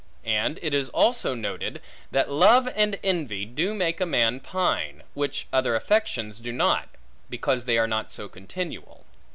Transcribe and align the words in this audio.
And 0.25 0.57
it 0.63 0.73
is 0.73 0.89
also 0.89 1.35
noted, 1.35 1.79
that 2.09 2.31
love 2.31 2.67
and 2.75 2.97
envy 3.03 3.45
do 3.45 3.71
make 3.71 4.01
a 4.01 4.05
man 4.07 4.39
pine, 4.39 5.03
which 5.13 5.45
other 5.53 5.75
affections 5.75 6.39
do 6.39 6.51
not, 6.51 6.89
because 7.29 7.65
they 7.65 7.77
are 7.77 7.85
not 7.87 8.11
so 8.11 8.27
continual. 8.27 9.05